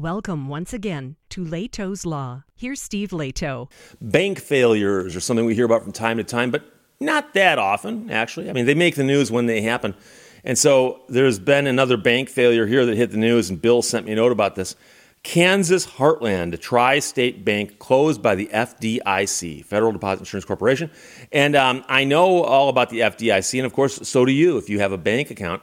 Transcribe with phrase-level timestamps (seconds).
[0.00, 2.44] Welcome once again to Lehto's Law.
[2.56, 3.70] Here's Steve Lehto.
[4.00, 6.64] Bank failures are something we hear about from time to time, but
[7.00, 8.48] not that often, actually.
[8.48, 9.94] I mean, they make the news when they happen.
[10.42, 14.06] And so there's been another bank failure here that hit the news, and Bill sent
[14.06, 14.74] me a note about this.
[15.22, 20.90] Kansas Heartland, a tri state bank closed by the FDIC, Federal Deposit Insurance Corporation.
[21.30, 24.70] And um, I know all about the FDIC, and of course, so do you if
[24.70, 25.60] you have a bank account.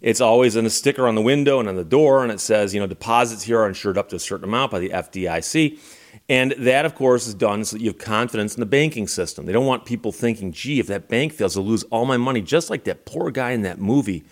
[0.00, 2.74] It's always in a sticker on the window and on the door, and it says,
[2.74, 5.78] you know, deposits here are insured up to a certain amount by the FDIC.
[6.28, 9.46] And that, of course, is done so that you have confidence in the banking system.
[9.46, 12.42] They don't want people thinking, gee, if that bank fails, I'll lose all my money,
[12.42, 14.24] just like that poor guy in that movie.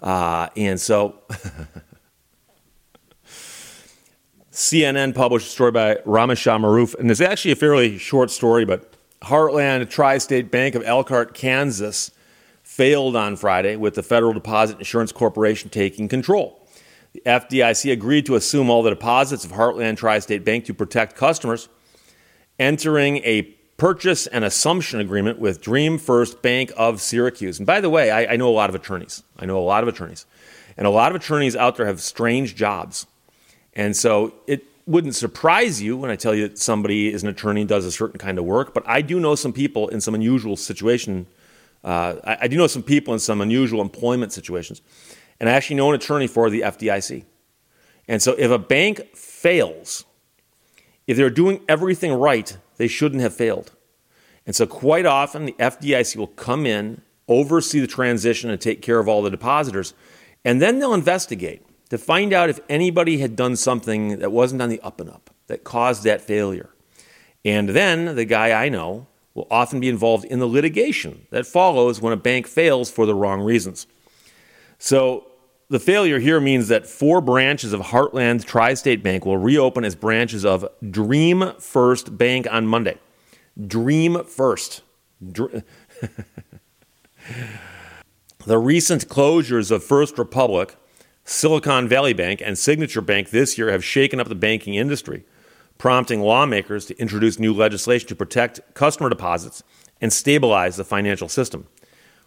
[0.00, 1.18] Uh, and so,
[4.52, 8.94] CNN published a story by Ramishah Maruf, and it's actually a fairly short story, but
[9.22, 12.10] Heartland Tri State Bank of Elkhart, Kansas
[12.80, 16.66] failed on Friday with the Federal Deposit Insurance Corporation taking control.
[17.12, 21.14] The FDIC agreed to assume all the deposits of Heartland Tri State Bank to protect
[21.14, 21.68] customers,
[22.58, 23.42] entering a
[23.76, 27.58] purchase and assumption agreement with Dream First Bank of Syracuse.
[27.58, 29.22] And by the way, I, I know a lot of attorneys.
[29.38, 30.24] I know a lot of attorneys.
[30.78, 33.06] And a lot of attorneys out there have strange jobs.
[33.74, 37.60] And so it wouldn't surprise you when I tell you that somebody is an attorney
[37.60, 40.14] and does a certain kind of work, but I do know some people in some
[40.14, 41.26] unusual situation
[41.82, 44.82] uh, I, I, do know some people in some unusual employment situations,
[45.38, 47.24] and I actually know an attorney for the FDIC.
[48.06, 50.04] And so, if a bank fails,
[51.06, 53.72] if they're doing everything right, they shouldn't have failed.
[54.46, 58.98] And so, quite often, the FDIC will come in, oversee the transition, and take care
[58.98, 59.94] of all the depositors,
[60.44, 64.68] and then they'll investigate to find out if anybody had done something that wasn't on
[64.68, 66.70] the up and up that caused that failure.
[67.44, 72.00] And then the guy I know will often be involved in the litigation that follows
[72.00, 73.86] when a bank fails for the wrong reasons.
[74.78, 75.26] So,
[75.68, 79.94] the failure here means that four branches of Heartland Tri State Bank will reopen as
[79.94, 82.98] branches of Dream First Bank on Monday.
[83.66, 84.82] Dream First.
[85.30, 85.62] Dr-
[88.46, 90.74] the recent closures of First Republic,
[91.24, 95.24] Silicon Valley Bank, and Signature Bank this year have shaken up the banking industry
[95.80, 99.62] prompting lawmakers to introduce new legislation to protect customer deposits
[99.98, 101.66] and stabilize the financial system.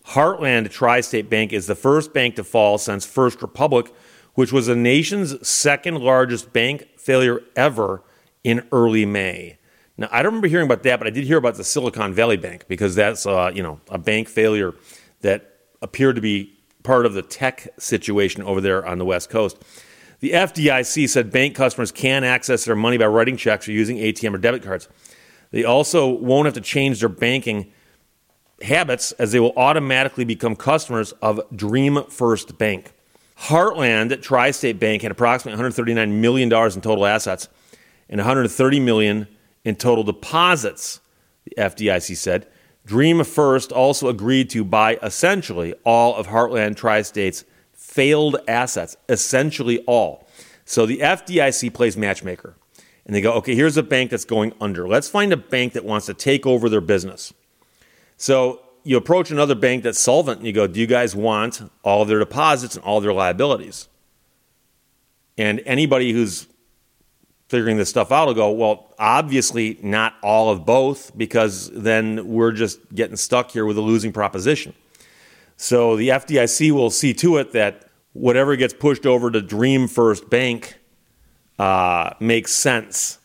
[0.08, 3.94] Heartland Tri State Bank is the first bank to fall since First Republic,
[4.34, 8.02] which was the nation's second largest bank failure ever
[8.44, 9.60] in early May.
[9.98, 12.38] Now, I don't remember hearing about that, but I did hear about the Silicon Valley
[12.38, 14.74] Bank because that's uh, you know a bank failure
[15.22, 19.64] that appeared to be part of the tech situation over there on the West Coast.
[20.24, 24.34] The FDIC said bank customers can access their money by writing checks or using ATM
[24.34, 24.88] or debit cards.
[25.52, 27.74] They also won't have to change their banking
[28.62, 32.94] habits as they will automatically become customers of Dream First Bank.
[33.38, 37.50] Heartland Tri State Bank had approximately $139 million in total assets
[38.08, 39.28] and 130 million
[39.66, 41.02] in total deposits,
[41.44, 42.48] the FDIC said.
[42.86, 47.44] Dream First also agreed to buy essentially all of Heartland Tri State's
[47.84, 50.28] failed assets, essentially all.
[50.66, 52.56] So the FDIC plays matchmaker.
[53.06, 54.88] And they go, okay, here's a bank that's going under.
[54.88, 57.34] Let's find a bank that wants to take over their business.
[58.16, 62.02] So you approach another bank that's solvent and you go, do you guys want all
[62.02, 63.90] of their deposits and all their liabilities?
[65.38, 66.48] And anybody who's
[67.50, 72.54] figuring this stuff out will go, well, obviously not all of both, because then we're
[72.54, 74.74] just getting stuck here with a losing proposition.
[75.58, 80.30] So the FDIC will see to it that whatever gets pushed over to Dream First
[80.30, 80.80] Bank
[81.60, 83.20] uh, makes sense.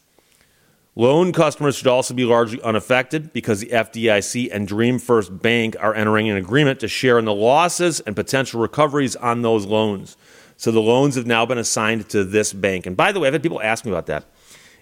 [0.94, 5.94] Loan customers should also be largely unaffected because the FDIC and Dream First Bank are
[5.94, 10.16] entering an agreement to share in the losses and potential recoveries on those loans.
[10.56, 12.84] So the loans have now been assigned to this bank.
[12.84, 14.24] And by the way, I've had people ask me about that.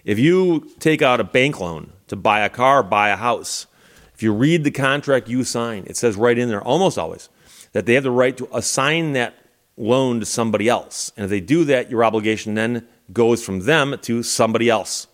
[0.05, 3.67] If you take out a bank loan to buy a car, buy a house,
[4.15, 7.29] if you read the contract you sign, it says right in there, almost always,
[7.77, 9.35] that they have the right to assign that
[9.77, 11.11] loan to somebody else.
[11.15, 15.05] And if they do that, your obligation then goes from them to somebody else.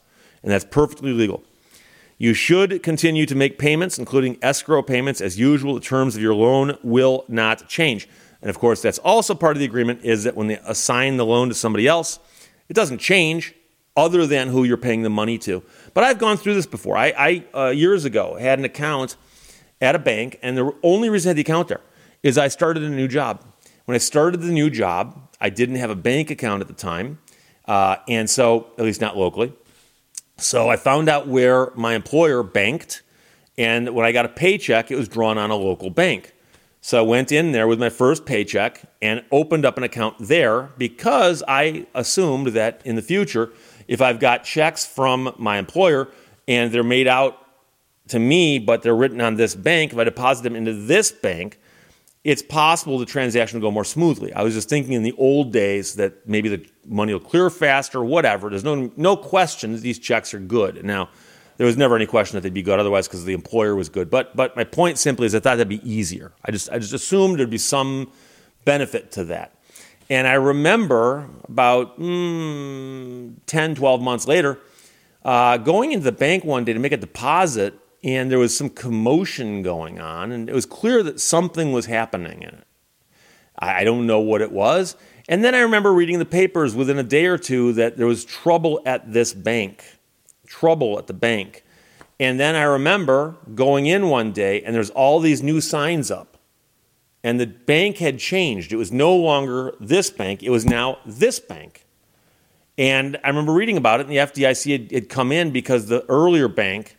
[0.42, 1.44] And that's perfectly legal.
[2.18, 5.74] You should continue to make payments, including escrow payments, as usual.
[5.74, 8.08] The terms of your loan will not change.
[8.42, 11.26] And of course, that's also part of the agreement is that when they assign the
[11.26, 12.18] loan to somebody else,
[12.70, 13.54] it doesn't change
[13.98, 15.64] other than who you're paying the money to.
[15.94, 16.96] But I've gone through this before.
[16.96, 19.18] I, I uh, years ago had an account
[19.82, 21.82] at a bank, and the only reason I had the account there
[22.24, 23.44] is I started a new job.
[23.86, 27.20] When I started the new job, I didn't have a bank account at the time,
[27.68, 29.54] uh, and so, at least not locally.
[30.38, 33.04] So I found out where my employer banked,
[33.58, 36.34] and when I got a paycheck, it was drawn on a local bank.
[36.82, 40.72] So I went in there with my first paycheck and opened up an account there
[40.78, 43.52] because I assumed that in the future,
[43.88, 46.10] if I've got checks from my employer
[46.46, 47.38] and they're made out
[48.10, 51.58] to me, but they're written on this bank, if I deposit them into this bank,
[52.24, 54.34] it's possible the transaction will go more smoothly.
[54.34, 58.04] I was just thinking in the old days that maybe the money will clear faster,
[58.04, 58.50] whatever.
[58.50, 60.84] There's no no question that these checks are good.
[60.86, 61.10] Now,
[61.58, 64.10] there was never any question that they'd be good otherwise because the employer was good.
[64.10, 66.32] But but my point simply is I thought that'd be easier.
[66.46, 68.12] I just I just assumed there'd be some
[68.64, 69.56] benefit to that.
[70.10, 74.60] And I remember about mm, 10, 12 months later,
[75.24, 77.74] uh, going into the bank one day to make a deposit,
[78.04, 82.42] and there was some commotion going on, and it was clear that something was happening
[82.42, 82.68] in it.
[83.58, 84.96] I, don't know what it was.
[85.30, 88.26] And then I remember reading the papers within a day or two that there was
[88.26, 89.86] trouble at this bank
[90.54, 91.64] trouble at the bank.
[92.20, 96.38] And then I remember going in one day and there's all these new signs up.
[97.24, 98.72] And the bank had changed.
[98.72, 101.86] It was no longer this bank, it was now this bank.
[102.78, 106.04] And I remember reading about it, and the FDIC had, had come in because the
[106.10, 106.98] earlier bank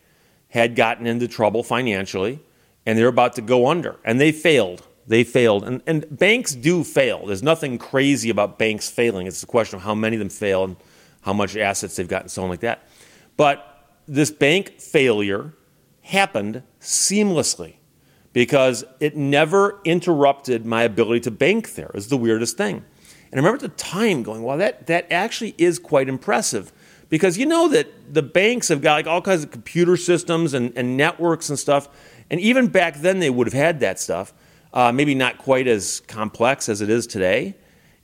[0.55, 2.39] had gotten into trouble financially
[2.85, 3.97] and they're about to go under.
[4.05, 4.87] And they failed.
[5.05, 5.65] They failed.
[5.65, 7.25] And, and banks do fail.
[7.25, 9.27] There's nothing crazy about banks failing.
[9.27, 10.77] It's a question of how many of them fail and
[11.21, 12.87] how much assets they've got and so on like that.
[13.35, 15.53] But this bank failure
[16.03, 17.75] happened seamlessly
[18.31, 21.91] because it never interrupted my ability to bank there.
[21.93, 22.85] The weirdest thing.
[23.29, 26.71] And I remember at the time going, well, that, that actually is quite impressive
[27.09, 30.73] because you know that the banks have got like all kinds of computer systems and,
[30.75, 31.87] and networks and stuff.
[32.29, 34.33] And even back then, they would have had that stuff.
[34.73, 37.55] Uh, maybe not quite as complex as it is today.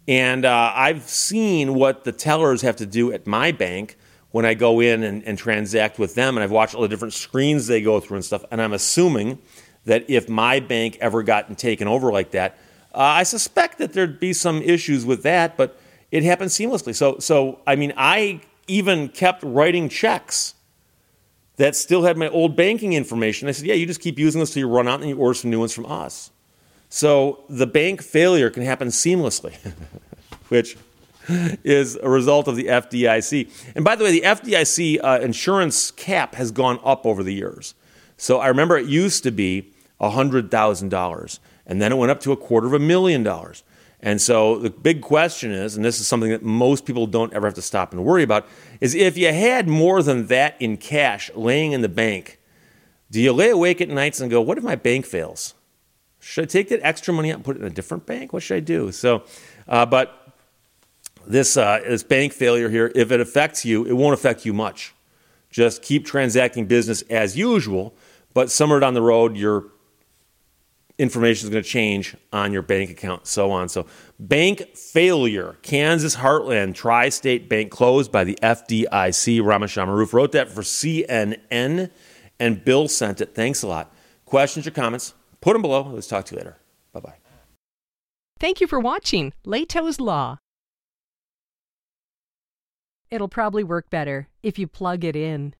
[0.07, 3.97] And uh, I've seen what the tellers have to do at my bank
[4.31, 7.13] when I go in and, and transact with them, and I've watched all the different
[7.13, 9.39] screens they go through and stuff, and I'm assuming
[9.85, 12.57] that if my bank ever gotten taken over like that,
[12.93, 15.79] uh, I suspect that there'd be some issues with that, but
[16.11, 16.95] it happened seamlessly.
[16.95, 20.55] So, so I mean, I even kept writing checks
[21.57, 23.47] that still had my old banking information.
[23.47, 25.33] I said, yeah, you just keep using this till you run out and you order
[25.33, 26.31] some new ones from us.
[26.89, 29.55] So the bank failure can happen seamlessly,
[30.47, 30.77] which
[31.63, 33.73] is a result of the FDIC.
[33.75, 37.75] And by the way, the FDIC uh, insurance cap has gone up over the years.
[38.17, 42.37] So I remember it used to be $100,000, and then it went up to a
[42.37, 43.63] quarter of a million dollars.
[44.03, 47.47] And so the big question is, and this is something that most people don't ever
[47.47, 48.47] have to stop and worry about,
[48.79, 52.39] is if you had more than that in cash laying in the bank,
[53.11, 55.53] do you lay awake at nights and go, what if my bank fails?
[56.19, 58.33] Should I take that extra money out and put it in a different bank?
[58.33, 58.91] What should I do?
[58.91, 59.23] So,
[59.67, 60.33] uh, but
[61.27, 64.93] this, uh, this bank failure here, if it affects you, it won't affect you much.
[65.51, 67.93] Just keep transacting business as usual,
[68.33, 69.65] but somewhere down the road, your
[71.01, 73.67] information is going to change on your bank account, so on.
[73.67, 73.87] So,
[74.19, 75.57] bank failure.
[75.63, 79.41] Kansas Heartland Tri State Bank closed by the FDIC.
[79.41, 81.89] Rameshwar Maruf wrote that for CNN,
[82.39, 83.33] and Bill sent it.
[83.33, 83.93] Thanks a lot.
[84.25, 85.15] Questions or comments?
[85.41, 85.81] Put them below.
[85.91, 86.57] Let's talk to you later.
[86.93, 87.15] Bye bye.
[88.39, 90.37] Thank you for watching Lehto's Law.
[93.09, 95.55] It'll probably work better if you plug it in.